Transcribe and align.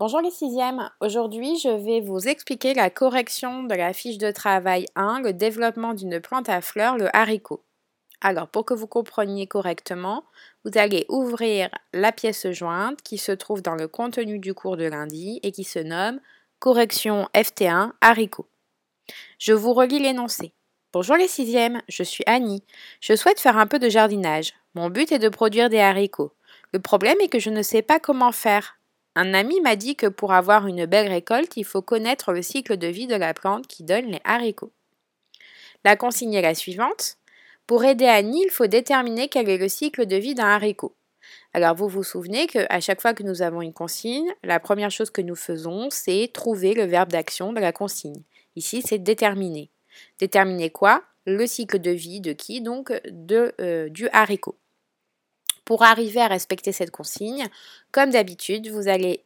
Bonjour 0.00 0.22
les 0.22 0.30
sixièmes, 0.30 0.88
aujourd'hui 1.02 1.58
je 1.58 1.68
vais 1.68 2.00
vous 2.00 2.26
expliquer 2.26 2.72
la 2.72 2.88
correction 2.88 3.64
de 3.64 3.74
la 3.74 3.92
fiche 3.92 4.16
de 4.16 4.30
travail 4.30 4.86
1, 4.96 5.20
le 5.20 5.34
développement 5.34 5.92
d'une 5.92 6.20
plante 6.20 6.48
à 6.48 6.62
fleurs, 6.62 6.96
le 6.96 7.14
haricot. 7.14 7.62
Alors 8.22 8.48
pour 8.48 8.64
que 8.64 8.72
vous 8.72 8.86
compreniez 8.86 9.46
correctement, 9.46 10.24
vous 10.64 10.70
allez 10.76 11.04
ouvrir 11.10 11.68
la 11.92 12.12
pièce 12.12 12.50
jointe 12.50 13.02
qui 13.02 13.18
se 13.18 13.32
trouve 13.32 13.60
dans 13.60 13.74
le 13.74 13.88
contenu 13.88 14.38
du 14.38 14.54
cours 14.54 14.78
de 14.78 14.86
lundi 14.86 15.38
et 15.42 15.52
qui 15.52 15.64
se 15.64 15.78
nomme 15.78 16.18
Correction 16.60 17.28
FT1 17.34 17.92
haricot. 18.00 18.48
Je 19.38 19.52
vous 19.52 19.74
relis 19.74 19.98
l'énoncé. 19.98 20.54
Bonjour 20.94 21.16
les 21.16 21.28
sixièmes, 21.28 21.82
je 21.90 22.04
suis 22.04 22.24
Annie. 22.24 22.64
Je 23.02 23.14
souhaite 23.14 23.38
faire 23.38 23.58
un 23.58 23.66
peu 23.66 23.78
de 23.78 23.90
jardinage. 23.90 24.54
Mon 24.74 24.88
but 24.88 25.12
est 25.12 25.18
de 25.18 25.28
produire 25.28 25.68
des 25.68 25.80
haricots. 25.80 26.32
Le 26.72 26.80
problème 26.80 27.20
est 27.20 27.28
que 27.28 27.38
je 27.38 27.50
ne 27.50 27.60
sais 27.60 27.82
pas 27.82 28.00
comment 28.00 28.32
faire. 28.32 28.79
Un 29.16 29.34
ami 29.34 29.60
m'a 29.60 29.76
dit 29.76 29.96
que 29.96 30.06
pour 30.06 30.32
avoir 30.32 30.66
une 30.66 30.86
belle 30.86 31.08
récolte, 31.08 31.56
il 31.56 31.64
faut 31.64 31.82
connaître 31.82 32.32
le 32.32 32.42
cycle 32.42 32.76
de 32.76 32.86
vie 32.86 33.08
de 33.08 33.16
la 33.16 33.34
plante 33.34 33.66
qui 33.66 33.82
donne 33.82 34.06
les 34.06 34.20
haricots. 34.24 34.72
La 35.84 35.96
consigne 35.96 36.34
est 36.34 36.42
la 36.42 36.54
suivante. 36.54 37.16
Pour 37.66 37.84
aider 37.84 38.06
Annie, 38.06 38.44
il 38.44 38.50
faut 38.50 38.66
déterminer 38.66 39.28
quel 39.28 39.48
est 39.48 39.58
le 39.58 39.68
cycle 39.68 40.06
de 40.06 40.16
vie 40.16 40.34
d'un 40.34 40.46
haricot. 40.46 40.94
Alors 41.52 41.74
vous 41.74 41.88
vous 41.88 42.02
souvenez 42.02 42.46
qu'à 42.46 42.80
chaque 42.80 43.00
fois 43.00 43.14
que 43.14 43.22
nous 43.22 43.42
avons 43.42 43.62
une 43.62 43.72
consigne, 43.72 44.32
la 44.42 44.60
première 44.60 44.90
chose 44.90 45.10
que 45.10 45.22
nous 45.22 45.36
faisons, 45.36 45.88
c'est 45.90 46.30
trouver 46.32 46.74
le 46.74 46.84
verbe 46.84 47.10
d'action 47.10 47.52
de 47.52 47.60
la 47.60 47.72
consigne. 47.72 48.22
Ici, 48.56 48.82
c'est 48.82 48.98
déterminer. 48.98 49.70
Déterminer 50.18 50.70
quoi? 50.70 51.02
Le 51.26 51.46
cycle 51.46 51.78
de 51.78 51.90
vie 51.90 52.20
de 52.20 52.32
qui? 52.32 52.60
Donc 52.60 52.92
de, 53.10 53.52
euh, 53.60 53.88
du 53.88 54.08
haricot. 54.12 54.56
Pour 55.70 55.84
arriver 55.84 56.20
à 56.20 56.26
respecter 56.26 56.72
cette 56.72 56.90
consigne, 56.90 57.46
comme 57.92 58.10
d'habitude, 58.10 58.68
vous 58.72 58.88
allez, 58.88 59.22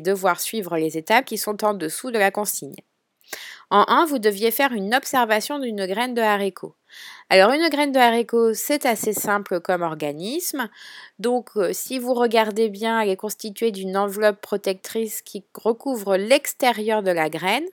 devoir 0.00 0.40
suivre 0.40 0.78
les 0.78 0.96
étapes 0.96 1.26
qui 1.26 1.36
sont 1.36 1.62
en 1.66 1.74
dessous 1.74 2.10
de 2.10 2.18
la 2.18 2.30
consigne. 2.30 2.76
En 3.68 3.84
1, 3.86 4.06
vous 4.06 4.18
deviez 4.18 4.50
faire 4.52 4.72
une 4.72 4.94
observation 4.94 5.58
d'une 5.58 5.84
graine 5.84 6.14
de 6.14 6.22
haricot. 6.22 6.74
Alors 7.28 7.52
une 7.52 7.68
graine 7.68 7.92
de 7.92 7.98
haricot, 7.98 8.54
c'est 8.54 8.86
assez 8.86 9.12
simple 9.12 9.60
comme 9.60 9.82
organisme. 9.82 10.70
Donc 11.18 11.50
euh, 11.56 11.74
si 11.74 11.98
vous 11.98 12.14
regardez 12.14 12.70
bien, 12.70 12.98
elle 12.98 13.10
est 13.10 13.16
constituée 13.16 13.70
d'une 13.70 13.94
enveloppe 13.94 14.40
protectrice 14.40 15.20
qui 15.20 15.44
recouvre 15.52 16.16
l'extérieur 16.16 17.02
de 17.02 17.10
la 17.10 17.28
graine 17.28 17.66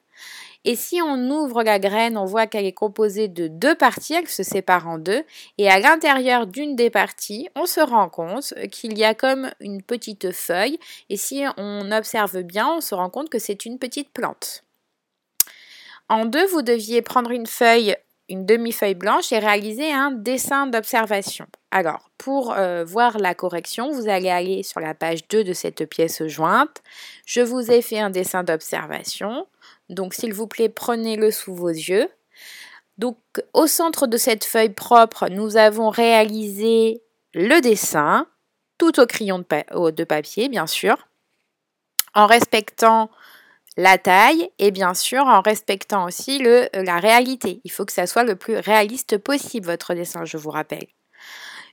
et 0.66 0.76
si 0.76 1.02
on 1.02 1.30
ouvre 1.30 1.64
la 1.64 1.80
graine, 1.80 2.18
on 2.18 2.26
voit 2.26 2.46
qu'elle 2.46 2.66
est 2.66 2.74
composée 2.74 3.30
de 3.30 3.48
deux 3.48 3.76
parties, 3.76 4.14
elle 4.14 4.28
se 4.28 4.44
sépare 4.44 4.88
en 4.88 4.98
deux. 4.98 5.24
Et 5.58 5.70
à 5.70 5.80
l'intérieur 5.80 6.48
d'une 6.48 6.76
des 6.76 6.90
parties, 6.90 7.48
on 7.56 7.66
se 7.66 7.80
rend 7.80 8.10
compte 8.10 8.54
qu'il 8.72 8.98
y 8.98 9.06
a 9.06 9.14
comme 9.14 9.50
une 9.62 9.82
petite 9.82 10.32
feuille. 10.34 10.78
Et 11.10 11.16
si 11.16 11.46
on 11.58 11.92
observe 11.92 12.42
bien, 12.42 12.68
on 12.68 12.82
se 12.82 12.94
rend 12.94 13.10
compte 13.10 13.30
que 13.30 13.40
c'est 13.40 13.66
une 13.66 13.80
petite 13.80 14.12
plante. 14.12 14.64
En 16.10 16.26
deux, 16.26 16.46
vous 16.48 16.62
deviez 16.62 17.02
prendre 17.02 17.32
une 17.32 17.48
feuille 17.48 17.96
une 18.30 18.46
demi-feuille 18.46 18.96
blanche 18.96 19.32
et 19.32 19.40
réaliser 19.40 19.92
un 19.92 20.12
dessin 20.12 20.68
d'observation. 20.68 21.48
Alors, 21.72 22.10
pour 22.18 22.54
euh, 22.54 22.84
voir 22.86 23.18
la 23.18 23.34
correction, 23.34 23.92
vous 23.92 24.08
allez 24.08 24.30
aller 24.30 24.64
sur 24.64 24.80
la 24.80 24.94
page 24.94 25.28
2 25.30 25.44
de 25.44 25.54
cette 25.54 25.86
pièce 25.90 26.26
jointe. 26.28 26.82
Je 27.26 27.42
vous 27.42 27.72
ai 27.72 27.82
fait 27.82 28.00
un 28.00 28.12
dessin 28.12 28.44
d'observation. 28.44 29.48
Donc 29.90 30.14
s'il 30.14 30.34
vous 30.34 30.48
plaît, 30.48 30.70
prenez-le 30.70 31.32
sous 31.32 31.54
vos 31.54 31.70
yeux. 31.70 32.10
Donc 32.98 33.18
au 33.54 33.68
centre 33.68 34.08
de 34.08 34.18
cette 34.18 34.46
feuille 34.46 34.74
propre, 34.74 35.30
nous 35.30 35.58
avons 35.58 35.90
réalisé 35.90 37.02
le 37.34 37.62
dessin, 37.62 38.28
tout 38.78 39.00
au 39.00 39.06
crayon 39.06 39.40
de, 39.40 40.04
papier, 40.04 40.50
bien 40.50 40.68
sûr, 40.68 40.98
en 42.14 42.26
respectant 42.26 43.10
la 43.78 43.98
taille 43.98 44.50
et 44.60 44.72
bien 44.72 44.94
sûr 44.94 45.22
en 45.22 45.42
respectant 45.42 46.06
aussi 46.06 46.44
la 46.74 47.00
réalité. 47.00 47.62
Il 47.64 47.72
faut 47.72 47.86
que 47.86 47.94
ça 47.94 48.08
soit 48.08 48.24
le 48.24 48.36
plus 48.36 48.58
réaliste 48.58 49.18
possible, 49.18 49.68
votre 49.68 49.94
dessin, 49.94 50.26
je 50.26 50.38
vous 50.38 50.50
rappelle. 50.50 50.88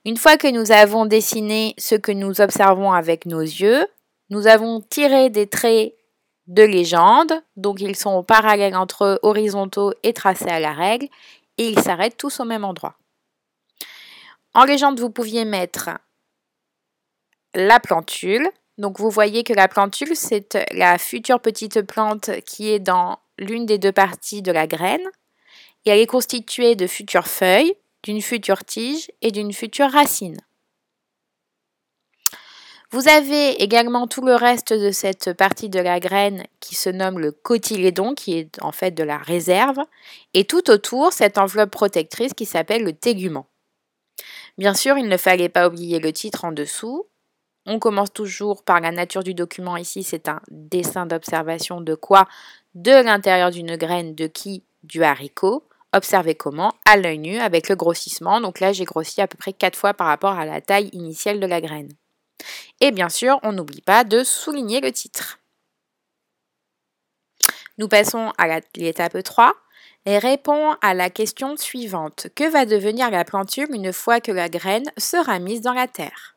Une 0.05 0.17
fois 0.17 0.37
que 0.37 0.47
nous 0.47 0.71
avons 0.71 1.05
dessiné 1.05 1.75
ce 1.79 1.97
que 1.97 2.13
nous 2.13 2.41
observons 2.41 2.93
avec 2.93 3.27
nos 3.27 3.41
yeux, 3.41 3.85
nous 4.31 4.47
avons 4.47 4.81
tiré 4.81 5.31
des 5.31 5.49
traits 5.49 5.96
de 6.47 6.63
légende, 6.63 7.33
donc 7.57 7.81
ils 7.81 7.97
sont 7.97 8.23
parallèles 8.23 8.77
entre 8.77 9.19
horizontaux 9.23 9.93
et 10.03 10.13
tracés 10.13 10.49
à 10.49 10.61
la 10.61 10.73
règle, 10.73 11.09
et 11.59 11.69
ils 11.69 11.81
s'arrêtent 11.81 12.17
tous 12.17 12.41
au 12.41 12.45
même 12.45 12.65
endroit. 12.65 12.97
En 14.55 14.65
légende, 14.65 15.01
vous 15.01 15.11
pouviez 15.11 15.45
mettre 15.45 15.91
la 17.55 17.81
plantule. 17.81 18.49
Donc 18.79 18.99
vous 18.99 19.11
voyez 19.11 19.43
que 19.43 19.55
la 19.55 19.69
plantule, 19.69 20.15
c'est 20.15 20.59
la 20.73 20.99
future 20.99 21.41
petite 21.41 21.83
plante 21.83 22.31
qui 22.43 22.71
est 22.71 22.79
dans 22.79 23.19
l'une 23.39 23.67
des 23.67 23.79
deux 23.79 23.93
parties 23.93 24.43
de 24.43 24.53
la 24.53 24.67
graine, 24.67 25.07
et 25.85 25.91
elle 25.91 26.01
est 26.01 26.07
constituée 26.07 26.75
de 26.75 26.87
futures 26.87 27.27
feuilles, 27.27 27.75
d'une 28.03 28.23
future 28.23 28.65
tige 28.65 29.11
et 29.23 29.31
d'une 29.31 29.53
future 29.53 29.91
racine. 29.91 30.37
Vous 32.93 33.09
avez 33.09 33.63
également 33.63 34.07
tout 34.07 34.25
le 34.25 34.37
reste 34.37 34.73
de 34.73 34.93
cette 34.93 35.33
partie 35.33 35.69
de 35.69 35.81
la 35.81 35.99
graine 35.99 36.45
qui 36.61 36.77
se 36.77 36.89
nomme 36.89 37.19
le 37.19 37.33
cotylédon, 37.33 38.15
qui 38.15 38.39
est 38.39 38.63
en 38.63 38.71
fait 38.71 38.93
de 38.93 39.03
la 39.03 39.19
réserve, 39.19 39.79
et 40.35 40.45
tout 40.45 40.71
autour 40.71 41.13
cette 41.13 41.37
enveloppe 41.37 41.73
protectrice 41.73 42.33
qui 42.33 42.47
s'appelle 42.47 42.85
le 42.85 42.93
tégument. 42.93 43.47
Bien 44.57 44.73
sûr, 44.73 44.97
il 44.97 45.09
ne 45.09 45.17
fallait 45.17 45.49
pas 45.49 45.67
oublier 45.67 45.99
le 45.99 46.13
titre 46.13 46.45
en 46.45 46.53
dessous. 46.53 47.07
On 47.67 47.81
commence 47.81 48.13
toujours 48.13 48.63
par 48.63 48.81
la 48.81 48.93
nature 48.93 49.25
du 49.25 49.35
document. 49.35 49.77
Ici, 49.77 50.05
c'est 50.05 50.29
un 50.29 50.41
dessin 50.49 51.05
d'observation 51.07 51.81
de 51.81 51.97
quoi? 51.97 52.29
De 52.75 52.93
l'intérieur 52.93 53.51
d'une 53.51 53.77
graine, 53.77 54.15
de 54.15 54.29
qui? 54.29 54.63
Du 54.85 55.03
haricot. 55.03 55.65
Observez 55.93 56.37
comment? 56.37 56.73
À 56.85 56.97
l'œil 56.97 57.19
nu, 57.19 57.39
avec 57.39 57.69
le 57.69 57.75
grossissement. 57.75 58.41
Donc 58.41 58.61
là, 58.61 58.73
j'ai 58.73 58.85
grossi 58.85 59.21
à 59.21 59.27
peu 59.27 59.37
près 59.37 59.53
4 59.53 59.77
fois 59.77 59.95
par 59.95 60.07
rapport 60.07 60.39
à 60.39 60.47
la 60.47 60.61
taille 60.61 60.91
initiale 60.93 61.41
de 61.41 61.47
la 61.47 61.61
graine. 61.61 61.91
Et 62.81 62.91
bien 62.91 63.09
sûr, 63.09 63.39
on 63.43 63.53
n'oublie 63.53 63.81
pas 63.81 64.05
de 64.05 64.23
souligner 64.25 64.81
le 64.81 64.93
titre. 64.93 65.39
Nous 67.79 67.89
passons 67.89 68.33
à 68.39 68.61
l'étape 68.75 69.23
3 69.23 69.55
et 70.07 70.19
répond 70.19 70.77
à 70.83 70.95
la 70.95 71.11
question 71.11 71.57
suivante. 71.57 72.29
Que 72.35 72.49
va 72.49 72.65
devenir 72.65 73.11
la 73.11 73.25
plantule 73.25 73.69
une 73.75 73.93
fois 73.93 74.21
que 74.21 74.33
la 74.33 74.49
graine 74.49 74.91
sera 74.97 75.39
mise 75.39 75.61
dans 75.61 75.75
la 75.75 75.89
terre? 75.89 76.37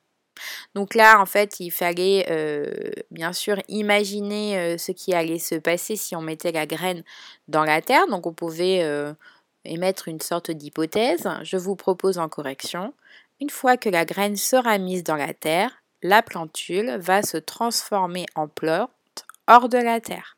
Donc 0.75 0.95
là, 0.95 1.19
en 1.21 1.25
fait, 1.25 1.59
il 1.59 1.71
fallait 1.71 2.25
euh, 2.29 2.71
bien 3.11 3.33
sûr 3.33 3.57
imaginer 3.67 4.57
euh, 4.57 4.77
ce 4.77 4.91
qui 4.91 5.13
allait 5.13 5.39
se 5.39 5.55
passer 5.55 5.95
si 5.95 6.15
on 6.15 6.21
mettait 6.21 6.51
la 6.51 6.65
graine 6.65 7.03
dans 7.47 7.63
la 7.63 7.81
terre. 7.81 8.07
Donc 8.07 8.25
on 8.25 8.33
pouvait 8.33 8.83
euh, 8.83 9.13
émettre 9.65 10.07
une 10.07 10.21
sorte 10.21 10.51
d'hypothèse. 10.51 11.29
Je 11.43 11.57
vous 11.57 11.75
propose 11.75 12.17
en 12.17 12.29
correction. 12.29 12.93
Une 13.41 13.49
fois 13.49 13.77
que 13.77 13.89
la 13.89 14.05
graine 14.05 14.35
sera 14.35 14.77
mise 14.77 15.03
dans 15.03 15.15
la 15.15 15.33
terre, 15.33 15.83
la 16.01 16.21
plantule 16.21 16.97
va 16.97 17.21
se 17.21 17.37
transformer 17.37 18.25
en 18.35 18.47
plante 18.47 18.91
hors 19.47 19.69
de 19.69 19.77
la 19.77 19.99
terre. 19.99 20.37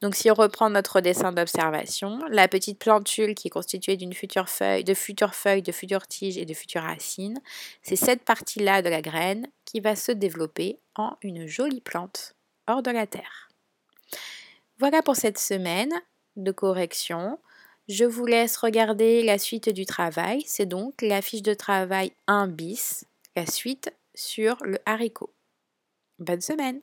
Donc 0.00 0.14
si 0.14 0.30
on 0.30 0.34
reprend 0.34 0.70
notre 0.70 1.00
dessin 1.00 1.32
d'observation, 1.32 2.20
la 2.28 2.46
petite 2.46 2.78
plantule 2.78 3.34
qui 3.34 3.48
est 3.48 3.50
constituée 3.50 3.96
d'une 3.96 4.14
future 4.14 4.48
feuille, 4.48 4.84
de 4.84 4.94
futures 4.94 5.34
feuilles, 5.34 5.62
de 5.62 5.72
futures 5.72 6.06
tiges 6.06 6.38
et 6.38 6.44
de 6.44 6.54
futures 6.54 6.82
racines, 6.82 7.40
c'est 7.82 7.96
cette 7.96 8.22
partie-là 8.22 8.80
de 8.80 8.88
la 8.88 9.02
graine 9.02 9.48
qui 9.64 9.80
va 9.80 9.96
se 9.96 10.12
développer 10.12 10.78
en 10.94 11.16
une 11.22 11.48
jolie 11.48 11.80
plante 11.80 12.34
hors 12.68 12.82
de 12.82 12.92
la 12.92 13.08
terre. 13.08 13.48
Voilà 14.78 15.02
pour 15.02 15.16
cette 15.16 15.38
semaine 15.38 15.92
de 16.36 16.52
correction. 16.52 17.40
Je 17.88 18.04
vous 18.04 18.26
laisse 18.26 18.56
regarder 18.56 19.24
la 19.24 19.38
suite 19.38 19.68
du 19.68 19.84
travail. 19.84 20.44
C'est 20.46 20.66
donc 20.66 21.02
la 21.02 21.22
fiche 21.22 21.42
de 21.42 21.54
travail 21.54 22.12
1 22.28 22.46
bis, 22.46 23.04
la 23.34 23.46
suite 23.46 23.92
sur 24.18 24.56
le 24.64 24.78
haricot. 24.84 25.32
Bonne 26.18 26.40
semaine 26.40 26.82